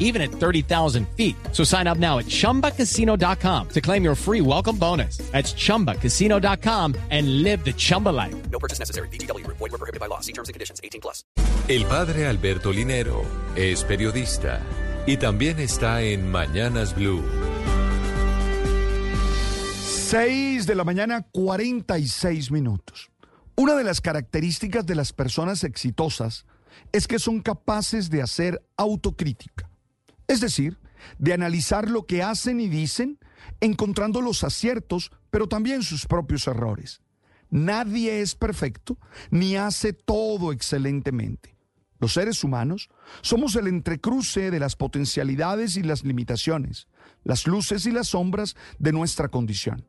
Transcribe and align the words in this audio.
even 0.00 0.20
at 0.20 0.32
30,000 0.32 1.06
feet. 1.16 1.36
So 1.52 1.62
sign 1.62 1.86
up 1.86 1.98
now 1.98 2.18
at 2.18 2.26
chumbacasino.com 2.26 3.68
to 3.68 3.80
claim 3.80 4.02
your 4.02 4.16
free 4.16 4.40
welcome 4.40 4.76
bonus. 4.76 5.18
That's 5.30 5.54
chumbacasino.com 5.54 6.96
and 7.10 7.44
live 7.44 7.64
the 7.64 7.72
Chumba 7.72 8.08
life. 8.08 8.34
No 8.50 8.58
purchase 8.58 8.80
necessary. 8.80 9.08
BGW. 9.08 9.46
Void 9.46 9.60
were 9.60 9.78
prohibited 9.78 10.00
by 10.00 10.06
law. 10.06 10.18
See 10.20 10.32
terms 10.32 10.48
and 10.48 10.54
conditions. 10.54 10.80
18 10.82 11.00
plus. 11.00 11.22
El 11.68 11.84
padre 11.84 12.26
Alberto 12.26 12.72
Linero 12.72 13.24
es 13.54 13.84
periodista 13.84 14.60
y 15.06 15.18
también 15.18 15.60
está 15.60 16.02
en 16.02 16.28
Mañanas 16.28 16.96
Blue. 16.96 17.22
6 20.10 20.66
de 20.66 20.74
la 20.74 20.82
mañana, 20.82 21.24
46 21.30 22.50
minutos. 22.50 23.12
Una 23.54 23.76
de 23.76 23.84
las 23.84 24.00
características 24.00 24.84
de 24.84 24.96
las 24.96 25.12
personas 25.12 25.62
exitosas 25.62 26.46
es 26.90 27.06
que 27.06 27.20
son 27.20 27.40
capaces 27.40 28.10
de 28.10 28.20
hacer 28.20 28.60
autocrítica. 28.76 29.69
Es 30.30 30.40
decir, 30.40 30.78
de 31.18 31.32
analizar 31.32 31.90
lo 31.90 32.06
que 32.06 32.22
hacen 32.22 32.60
y 32.60 32.68
dicen, 32.68 33.18
encontrando 33.60 34.20
los 34.20 34.44
aciertos, 34.44 35.10
pero 35.28 35.48
también 35.48 35.82
sus 35.82 36.06
propios 36.06 36.46
errores. 36.46 37.02
Nadie 37.50 38.20
es 38.20 38.36
perfecto 38.36 38.96
ni 39.32 39.56
hace 39.56 39.92
todo 39.92 40.52
excelentemente. 40.52 41.56
Los 41.98 42.12
seres 42.12 42.44
humanos 42.44 42.90
somos 43.22 43.56
el 43.56 43.66
entrecruce 43.66 44.52
de 44.52 44.60
las 44.60 44.76
potencialidades 44.76 45.76
y 45.76 45.82
las 45.82 46.04
limitaciones, 46.04 46.86
las 47.24 47.48
luces 47.48 47.84
y 47.86 47.90
las 47.90 48.10
sombras 48.10 48.54
de 48.78 48.92
nuestra 48.92 49.30
condición. 49.30 49.84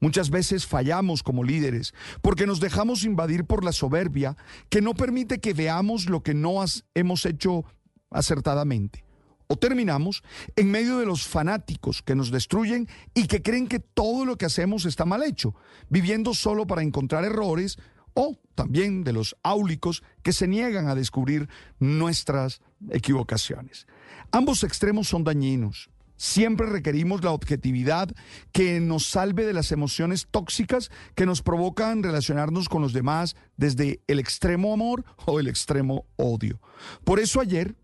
Muchas 0.00 0.28
veces 0.28 0.66
fallamos 0.66 1.22
como 1.22 1.44
líderes 1.44 1.94
porque 2.20 2.48
nos 2.48 2.58
dejamos 2.58 3.04
invadir 3.04 3.44
por 3.44 3.62
la 3.62 3.70
soberbia 3.70 4.36
que 4.70 4.82
no 4.82 4.94
permite 4.94 5.38
que 5.38 5.54
veamos 5.54 6.06
lo 6.06 6.24
que 6.24 6.34
no 6.34 6.64
hemos 6.94 7.26
hecho 7.26 7.64
acertadamente. 8.10 9.04
O 9.46 9.56
terminamos 9.56 10.22
en 10.56 10.70
medio 10.70 10.98
de 10.98 11.06
los 11.06 11.26
fanáticos 11.26 12.02
que 12.02 12.14
nos 12.14 12.30
destruyen 12.30 12.88
y 13.14 13.26
que 13.26 13.42
creen 13.42 13.68
que 13.68 13.80
todo 13.80 14.24
lo 14.24 14.36
que 14.36 14.46
hacemos 14.46 14.86
está 14.86 15.04
mal 15.04 15.22
hecho, 15.22 15.54
viviendo 15.88 16.34
solo 16.34 16.66
para 16.66 16.82
encontrar 16.82 17.24
errores, 17.24 17.78
o 18.14 18.38
también 18.54 19.04
de 19.04 19.12
los 19.12 19.36
áulicos 19.42 20.02
que 20.22 20.32
se 20.32 20.48
niegan 20.48 20.88
a 20.88 20.94
descubrir 20.94 21.48
nuestras 21.78 22.60
equivocaciones. 22.90 23.86
Ambos 24.30 24.64
extremos 24.64 25.08
son 25.08 25.24
dañinos. 25.24 25.90
Siempre 26.16 26.66
requerimos 26.66 27.24
la 27.24 27.32
objetividad 27.32 28.08
que 28.52 28.78
nos 28.78 29.06
salve 29.06 29.44
de 29.44 29.52
las 29.52 29.72
emociones 29.72 30.28
tóxicas 30.30 30.90
que 31.16 31.26
nos 31.26 31.42
provocan 31.42 32.04
relacionarnos 32.04 32.68
con 32.68 32.82
los 32.82 32.92
demás 32.92 33.34
desde 33.56 34.00
el 34.06 34.20
extremo 34.20 34.72
amor 34.72 35.04
o 35.26 35.40
el 35.40 35.48
extremo 35.48 36.06
odio. 36.16 36.60
Por 37.02 37.18
eso 37.18 37.40
ayer 37.40 37.74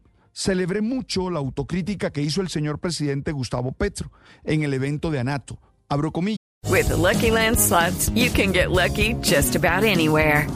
celebré 0.41 0.81
mucho 0.81 1.29
la 1.29 1.39
autocrítica 1.39 2.11
que 2.11 2.23
hizo 2.23 2.41
el 2.41 2.49
señor 2.49 2.79
presidente 2.79 3.31
Gustavo 3.33 3.73
Petro 3.73 4.11
en 4.43 4.63
el 4.63 4.73
evento 4.73 5.11
de 5.11 5.19
Anato. 5.19 5.59
Abro 5.89 6.13
comillas. 6.13 6.39
With 6.67 6.89
the 6.89 6.97
Lucky 6.97 7.31
Land 7.31 7.59
slots, 7.59 8.11
you 8.15 8.31
can 8.31 8.53
get 8.53 8.71
lucky 8.71 9.15
just 9.21 9.55
about 9.55 9.85
anywhere. 9.85 10.47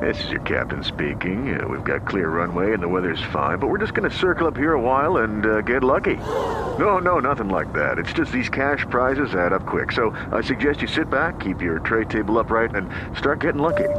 This 0.00 0.18
is 0.24 0.30
your 0.30 0.40
captain 0.40 0.82
speaking. 0.82 1.54
Uh, 1.54 1.68
we've 1.68 1.84
got 1.84 2.08
clear 2.08 2.28
runway 2.28 2.72
and 2.72 2.82
the 2.82 2.88
weather's 2.88 3.22
fine, 3.32 3.58
but 3.58 3.68
we're 3.68 3.78
just 3.78 3.94
going 3.94 4.10
to 4.10 4.16
circle 4.16 4.48
up 4.48 4.56
here 4.56 4.72
a 4.72 4.80
while 4.80 5.18
and 5.18 5.46
uh, 5.46 5.60
get 5.60 5.84
lucky. 5.84 6.16
No, 6.78 6.98
no, 6.98 7.20
nothing 7.20 7.48
like 7.48 7.72
that. 7.72 7.98
It's 7.98 8.12
just 8.12 8.32
these 8.32 8.48
cash 8.48 8.84
prizes 8.90 9.34
add 9.36 9.52
up 9.52 9.64
quick. 9.64 9.92
So 9.92 10.10
I 10.32 10.40
suggest 10.40 10.82
you 10.82 10.88
sit 10.88 11.08
back, 11.08 11.38
keep 11.38 11.62
your 11.62 11.78
tray 11.78 12.04
table 12.04 12.36
upright, 12.40 12.74
and 12.74 12.90
start 13.16 13.40
getting 13.40 13.62
lucky. 13.62 13.90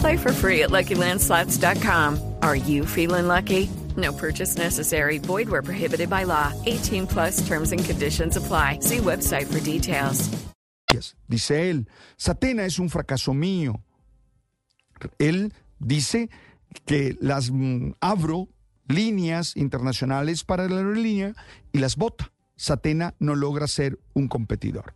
Play 0.00 0.16
for 0.16 0.32
free 0.32 0.64
at 0.64 0.70
LuckyLandSlots.com. 0.70 2.34
Are 2.42 2.56
you 2.56 2.84
feeling 2.84 3.28
lucky? 3.28 3.70
No 3.96 4.12
purchase 4.12 4.56
necessary. 4.56 5.18
Void 5.18 5.48
where 5.48 5.62
prohibited 5.62 6.10
by 6.10 6.24
law. 6.24 6.52
18 6.66 7.06
plus 7.06 7.46
terms 7.46 7.72
and 7.72 7.84
conditions 7.84 8.36
apply. 8.36 8.80
See 8.80 8.98
website 8.98 9.46
for 9.46 9.60
details. 9.60 10.28
Dice 11.28 11.70
él, 11.70 11.88
Satena 12.16 12.64
es 12.64 12.78
un 12.78 12.88
fracaso 12.88 13.34
mío. 13.34 13.82
Él 15.18 15.52
dice 15.78 16.30
que 16.84 17.16
las 17.20 17.50
mm, 17.50 17.92
abro 18.00 18.48
líneas 18.88 19.56
internacionales 19.56 20.44
para 20.44 20.68
la 20.68 20.76
aerolínea 20.76 21.34
y 21.72 21.78
las 21.78 21.96
bota. 21.96 22.32
Satena 22.56 23.14
no 23.18 23.34
logra 23.34 23.66
ser 23.66 23.98
un 24.14 24.28
competidor. 24.28 24.94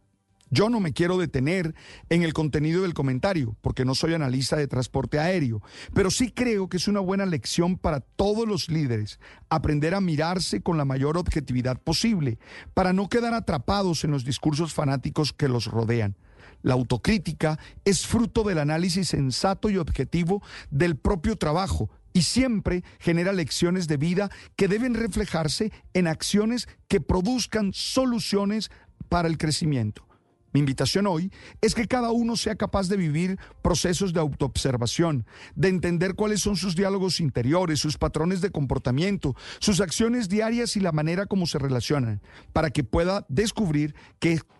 Yo 0.52 0.68
no 0.68 0.80
me 0.80 0.92
quiero 0.92 1.16
detener 1.16 1.76
en 2.08 2.24
el 2.24 2.32
contenido 2.32 2.82
del 2.82 2.92
comentario, 2.92 3.56
porque 3.60 3.84
no 3.84 3.94
soy 3.94 4.14
analista 4.14 4.56
de 4.56 4.66
transporte 4.66 5.20
aéreo, 5.20 5.62
pero 5.94 6.10
sí 6.10 6.32
creo 6.32 6.68
que 6.68 6.78
es 6.78 6.88
una 6.88 6.98
buena 6.98 7.24
lección 7.24 7.78
para 7.78 8.00
todos 8.00 8.48
los 8.48 8.68
líderes 8.68 9.20
aprender 9.48 9.94
a 9.94 10.00
mirarse 10.00 10.60
con 10.60 10.76
la 10.76 10.84
mayor 10.84 11.16
objetividad 11.18 11.80
posible, 11.80 12.40
para 12.74 12.92
no 12.92 13.08
quedar 13.08 13.32
atrapados 13.32 14.02
en 14.02 14.10
los 14.10 14.24
discursos 14.24 14.74
fanáticos 14.74 15.32
que 15.32 15.46
los 15.46 15.66
rodean. 15.66 16.16
La 16.62 16.74
autocrítica 16.74 17.58
es 17.84 18.04
fruto 18.06 18.42
del 18.42 18.58
análisis 18.58 19.08
sensato 19.08 19.70
y 19.70 19.78
objetivo 19.78 20.42
del 20.70 20.96
propio 20.96 21.36
trabajo 21.36 21.90
y 22.12 22.22
siempre 22.22 22.82
genera 22.98 23.32
lecciones 23.32 23.86
de 23.86 23.96
vida 23.96 24.30
que 24.56 24.66
deben 24.66 24.94
reflejarse 24.94 25.70
en 25.94 26.08
acciones 26.08 26.68
que 26.88 27.00
produzcan 27.00 27.72
soluciones 27.72 28.70
para 29.08 29.28
el 29.28 29.38
crecimiento. 29.38 30.09
Mi 30.52 30.60
invitación 30.60 31.06
hoy 31.06 31.30
es 31.60 31.74
que 31.74 31.86
cada 31.86 32.10
uno 32.10 32.36
sea 32.36 32.56
capaz 32.56 32.88
de 32.88 32.96
vivir 32.96 33.38
procesos 33.62 34.12
de 34.12 34.18
autoobservación, 34.18 35.24
de 35.54 35.68
entender 35.68 36.14
cuáles 36.16 36.40
son 36.40 36.56
sus 36.56 36.74
diálogos 36.74 37.20
interiores, 37.20 37.78
sus 37.78 37.98
patrones 37.98 38.40
de 38.40 38.50
comportamiento, 38.50 39.36
sus 39.60 39.80
acciones 39.80 40.28
diarias 40.28 40.76
y 40.76 40.80
la 40.80 40.90
manera 40.90 41.26
como 41.26 41.46
se 41.46 41.58
relacionan, 41.58 42.20
para 42.52 42.70
que 42.70 42.82
pueda 42.82 43.24
descubrir 43.28 43.94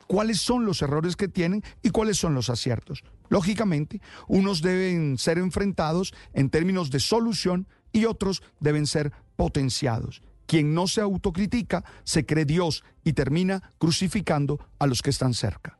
cuáles 0.07 0.41
son 0.41 0.65
los 0.65 0.81
errores 0.81 1.17
que 1.17 1.29
tienen 1.29 1.65
y 1.83 1.91
cuáles 1.91 2.19
son 2.19 2.35
los 2.35 2.51
aciertos. 2.51 3.03
Lógicamente, 3.29 4.01
unos 4.29 4.63
deben 4.63 5.19
ser 5.19 5.39
enfrentados 5.39 6.15
en 6.35 6.51
términos 6.51 6.91
de 6.91 7.01
solución 7.01 7.67
y 7.93 8.05
otros 8.05 8.43
deben 8.61 8.87
ser 8.87 9.13
potenciados. 9.35 10.23
Quien 10.47 10.75
no 10.75 10.87
se 10.87 11.01
autocritica 11.01 11.85
se 12.05 12.27
cree 12.27 12.45
Dios 12.45 12.85
y 13.05 13.13
termina 13.13 13.73
crucificando 13.79 14.61
a 14.79 14.87
los 14.87 15.03
que 15.03 15.11
están 15.11 15.35
cerca. 15.35 15.80